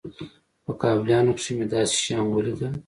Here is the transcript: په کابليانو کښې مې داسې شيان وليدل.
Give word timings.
په 0.65 0.71
کابليانو 0.81 1.35
کښې 1.37 1.53
مې 1.57 1.65
داسې 1.73 1.95
شيان 2.03 2.25
وليدل. 2.29 2.73